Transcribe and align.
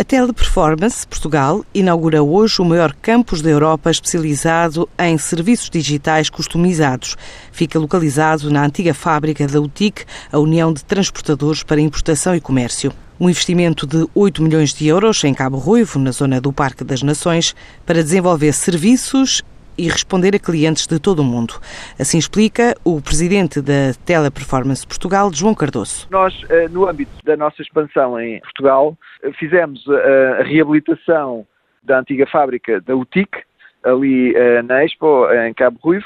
A 0.00 0.02
Teleperformance 0.02 1.06
Portugal 1.06 1.62
inaugura 1.74 2.22
hoje 2.22 2.62
o 2.62 2.64
maior 2.64 2.94
campus 3.02 3.42
da 3.42 3.50
Europa 3.50 3.90
especializado 3.90 4.88
em 4.98 5.18
serviços 5.18 5.68
digitais 5.68 6.30
customizados. 6.30 7.18
Fica 7.52 7.78
localizado 7.78 8.50
na 8.50 8.64
antiga 8.64 8.94
fábrica 8.94 9.46
da 9.46 9.60
UTIC, 9.60 10.06
a 10.32 10.38
União 10.38 10.72
de 10.72 10.82
Transportadores 10.82 11.62
para 11.62 11.82
Importação 11.82 12.34
e 12.34 12.40
Comércio. 12.40 12.94
Um 13.20 13.28
investimento 13.28 13.86
de 13.86 14.08
8 14.14 14.42
milhões 14.42 14.72
de 14.72 14.86
euros 14.86 15.22
em 15.22 15.34
Cabo 15.34 15.58
Ruivo, 15.58 15.98
na 15.98 16.12
zona 16.12 16.40
do 16.40 16.50
Parque 16.50 16.82
das 16.82 17.02
Nações, 17.02 17.54
para 17.84 18.02
desenvolver 18.02 18.54
serviços 18.54 19.42
e 19.80 19.88
responder 19.88 20.36
a 20.36 20.38
clientes 20.38 20.86
de 20.86 21.00
todo 21.00 21.20
o 21.20 21.24
mundo. 21.24 21.54
Assim 21.98 22.18
explica 22.18 22.74
o 22.84 23.00
presidente 23.00 23.62
da 23.62 23.94
Teleperformance 24.04 24.86
Portugal, 24.86 25.32
João 25.32 25.54
Cardoso. 25.54 26.06
Nós, 26.10 26.44
eh, 26.50 26.68
no 26.68 26.86
âmbito 26.86 27.12
da 27.24 27.34
nossa 27.34 27.62
expansão 27.62 28.20
em 28.20 28.40
Portugal, 28.40 28.94
eh, 29.22 29.32
fizemos 29.32 29.82
eh, 29.88 30.36
a 30.40 30.42
reabilitação 30.42 31.46
da 31.82 32.00
antiga 32.00 32.26
fábrica 32.26 32.78
da 32.82 32.94
UTIC, 32.94 33.30
ali 33.82 34.34
na 34.64 34.84
Expo, 34.84 35.26
em 35.32 35.54
Cabo 35.54 35.78
Ruivo, 35.82 36.04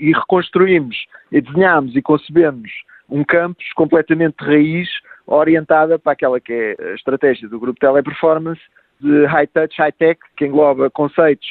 e 0.00 0.12
reconstruímos, 0.12 1.06
e 1.30 1.40
desenhámos 1.40 1.94
e 1.94 2.02
concebemos 2.02 2.68
um 3.08 3.22
campus 3.22 3.72
completamente 3.74 4.34
de 4.40 4.44
raiz, 4.44 4.88
orientada 5.24 5.96
para 5.96 6.12
aquela 6.12 6.40
que 6.40 6.52
é 6.52 6.90
a 6.90 6.94
estratégia 6.94 7.48
do 7.48 7.60
grupo 7.60 7.78
Teleperformance, 7.78 8.60
de 9.00 9.24
high 9.26 9.46
touch, 9.46 9.76
high 9.78 9.92
tech, 9.92 10.20
que 10.36 10.46
engloba 10.46 10.90
conceitos 10.90 11.46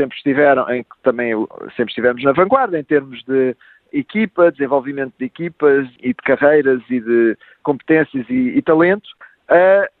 sempre 0.00 0.16
estiveram, 0.16 0.68
em 0.70 0.82
que 0.82 0.90
também 1.02 1.32
sempre 1.76 1.90
estivemos 1.90 2.22
na 2.24 2.32
vanguarda 2.32 2.78
em 2.78 2.84
termos 2.84 3.22
de 3.24 3.54
equipa, 3.92 4.50
desenvolvimento 4.50 5.12
de 5.18 5.26
equipas 5.26 5.86
e 6.00 6.08
de 6.08 6.22
carreiras 6.22 6.80
e 6.88 7.00
de 7.00 7.36
competências 7.62 8.24
e, 8.30 8.56
e 8.56 8.62
talento, 8.62 9.08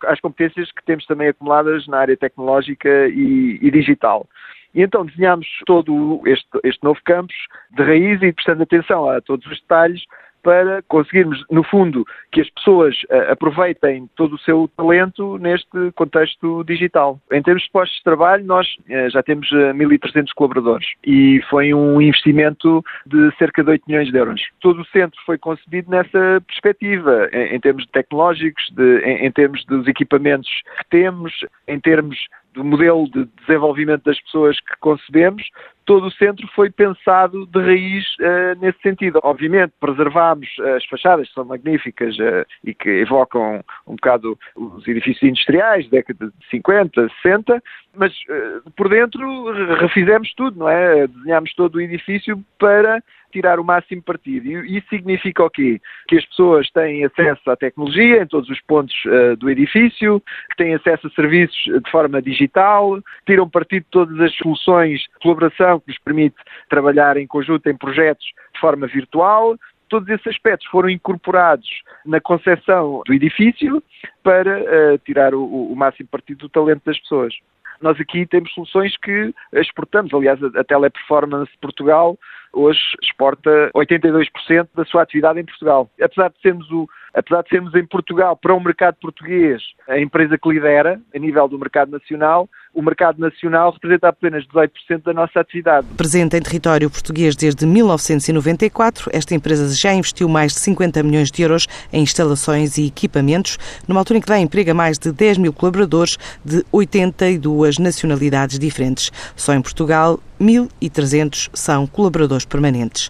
às 0.04 0.20
competências 0.20 0.70
que 0.72 0.84
temos 0.84 1.04
também 1.06 1.28
acumuladas 1.28 1.86
na 1.88 1.98
área 1.98 2.16
tecnológica 2.16 3.08
e, 3.08 3.58
e 3.60 3.70
digital. 3.70 4.26
E 4.72 4.82
então 4.82 5.04
desenhámos 5.04 5.48
todo 5.66 6.22
este, 6.24 6.48
este 6.62 6.82
novo 6.84 7.00
campus 7.04 7.36
de 7.72 7.82
raiz 7.82 8.22
e 8.22 8.32
prestando 8.32 8.62
atenção 8.62 9.10
a 9.10 9.20
todos 9.20 9.44
os 9.46 9.60
detalhes 9.60 10.02
para 10.42 10.82
conseguirmos, 10.88 11.44
no 11.50 11.62
fundo, 11.62 12.04
que 12.32 12.40
as 12.40 12.50
pessoas 12.50 12.96
uh, 13.04 13.32
aproveitem 13.32 14.08
todo 14.16 14.34
o 14.34 14.38
seu 14.38 14.68
talento 14.76 15.38
neste 15.38 15.92
contexto 15.94 16.64
digital. 16.64 17.18
Em 17.30 17.42
termos 17.42 17.62
de 17.62 17.70
postos 17.70 17.98
de 17.98 18.04
trabalho, 18.04 18.44
nós 18.44 18.66
uh, 18.66 19.10
já 19.10 19.22
temos 19.22 19.50
uh, 19.52 19.70
eh, 19.70 19.72
1.300 19.72 20.28
colaboradores 20.34 20.86
e 21.06 21.40
foi 21.48 21.74
um 21.74 22.00
investimento 22.00 22.84
de 23.06 23.30
cerca 23.36 23.62
de 23.62 23.70
8 23.70 23.84
milhões 23.86 24.10
de 24.10 24.16
euros. 24.16 24.40
Todo 24.60 24.82
o 24.82 24.86
centro 24.86 25.20
foi 25.24 25.38
concebido 25.38 25.90
nessa 25.90 26.42
perspectiva, 26.46 27.28
em 27.32 27.58
termos 27.60 27.86
tecnológicos, 27.86 28.70
de, 28.72 29.00
em, 29.00 29.26
em 29.26 29.32
termos 29.32 29.64
dos 29.66 29.86
equipamentos 29.86 30.50
que 30.78 30.84
temos, 30.90 31.32
em 31.66 31.78
termos 31.80 32.16
do 32.54 32.64
modelo 32.64 33.08
de 33.10 33.26
desenvolvimento 33.40 34.04
das 34.04 34.20
pessoas 34.20 34.58
que 34.60 34.76
concebemos, 34.80 35.48
todo 35.84 36.06
o 36.06 36.12
centro 36.12 36.46
foi 36.54 36.70
pensado 36.70 37.46
de 37.46 37.60
raiz 37.60 38.04
uh, 38.20 38.60
nesse 38.60 38.80
sentido. 38.80 39.18
Obviamente, 39.22 39.72
preservámos 39.80 40.48
as 40.76 40.84
fachadas, 40.86 41.28
que 41.28 41.34
são 41.34 41.44
magníficas 41.44 42.16
uh, 42.18 42.46
e 42.64 42.74
que 42.74 42.88
evocam 42.88 43.64
um 43.86 43.96
bocado 43.96 44.38
os 44.54 44.86
edifícios 44.86 45.22
industriais, 45.22 45.88
década 45.88 46.26
de 46.26 46.48
50, 46.48 47.08
60, 47.22 47.62
mas 47.94 48.12
uh, 48.12 48.70
por 48.76 48.88
dentro 48.88 49.52
refizemos 49.74 50.32
tudo, 50.34 50.58
não 50.58 50.68
é? 50.68 51.06
Desenhámos 51.06 51.52
todo 51.54 51.76
o 51.76 51.80
edifício 51.80 52.42
para 52.58 53.02
tirar 53.32 53.58
o 53.60 53.64
máximo 53.64 54.02
partido. 54.02 54.46
E 54.48 54.78
isso 54.78 54.88
significa 54.88 55.44
o 55.44 55.50
quê? 55.50 55.80
Que 56.08 56.18
as 56.18 56.26
pessoas 56.26 56.70
têm 56.70 57.04
acesso 57.04 57.50
à 57.50 57.56
tecnologia 57.56 58.22
em 58.22 58.26
todos 58.26 58.48
os 58.48 58.60
pontos 58.62 58.94
uh, 59.06 59.36
do 59.36 59.50
edifício, 59.50 60.20
que 60.50 60.56
têm 60.56 60.74
acesso 60.74 61.06
a 61.06 61.10
serviços 61.10 61.56
de 61.56 61.90
forma 61.90 62.20
digital, 62.20 63.00
tiram 63.26 63.48
partido 63.48 63.84
de 63.84 63.90
todas 63.90 64.20
as 64.20 64.34
soluções 64.36 65.00
de 65.00 65.18
colaboração 65.22 65.80
que 65.80 65.88
nos 65.88 65.98
permite 65.98 66.36
trabalhar 66.68 67.16
em 67.16 67.26
conjunto 67.26 67.68
em 67.68 67.76
projetos 67.76 68.26
de 68.54 68.60
forma 68.60 68.86
virtual. 68.86 69.56
Todos 69.88 70.08
esses 70.08 70.26
aspectos 70.28 70.68
foram 70.68 70.88
incorporados 70.88 71.68
na 72.06 72.20
concepção 72.20 73.02
do 73.04 73.12
edifício 73.12 73.82
para 74.22 74.60
uh, 74.60 74.98
tirar 75.04 75.34
o, 75.34 75.44
o 75.44 75.74
máximo 75.74 76.08
partido 76.08 76.38
do 76.38 76.48
talento 76.48 76.82
das 76.84 76.98
pessoas 77.00 77.34
nós 77.80 78.00
aqui 78.00 78.26
temos 78.26 78.52
soluções 78.52 78.96
que 78.98 79.34
exportamos. 79.54 80.12
Aliás, 80.12 80.42
a 80.42 80.64
Teleperformance 80.64 81.50
Portugal 81.60 82.18
hoje 82.52 82.80
exporta 83.02 83.70
82% 83.74 84.68
da 84.74 84.84
sua 84.84 85.02
atividade 85.02 85.40
em 85.40 85.44
Portugal. 85.44 85.88
Apesar 86.00 86.30
de 86.30 86.40
sermos 86.40 86.70
o 86.70 86.88
apesar 87.12 87.42
de 87.42 87.48
sermos 87.48 87.74
em 87.74 87.84
Portugal 87.84 88.36
para 88.36 88.54
o 88.54 88.60
mercado 88.60 88.96
português 89.00 89.62
a 89.88 89.98
empresa 89.98 90.38
que 90.38 90.48
lidera 90.48 91.00
a 91.14 91.18
nível 91.18 91.48
do 91.48 91.58
mercado 91.58 91.90
nacional, 91.90 92.48
o 92.74 92.82
mercado 92.82 93.18
nacional 93.18 93.72
representa 93.72 94.08
apenas 94.08 94.44
18% 94.46 95.02
da 95.04 95.12
nossa 95.12 95.40
atividade. 95.40 95.86
Presente 95.96 96.36
em 96.36 96.42
território 96.42 96.90
português 96.90 97.34
desde 97.34 97.66
1994, 97.66 99.10
esta 99.12 99.34
empresa 99.34 99.74
já 99.74 99.92
investiu 99.92 100.28
mais 100.28 100.52
de 100.52 100.60
50 100.60 101.02
milhões 101.02 101.30
de 101.30 101.42
euros 101.42 101.66
em 101.92 102.02
instalações 102.02 102.78
e 102.78 102.86
equipamentos, 102.86 103.58
numa 103.86 104.00
altura 104.00 104.18
em 104.18 104.20
que 104.20 104.28
dá 104.28 104.38
emprego 104.38 104.70
a 104.70 104.74
mais 104.74 104.98
de 104.98 105.12
10 105.12 105.38
mil 105.38 105.52
colaboradores 105.52 106.18
de 106.44 106.64
82 106.70 107.78
nacionalidades 107.78 108.58
diferentes. 108.58 109.10
Só 109.34 109.54
em 109.54 109.62
Portugal, 109.62 110.20
1.300 110.40 111.50
são 111.52 111.86
colaboradores 111.86 112.44
permanentes. 112.44 113.08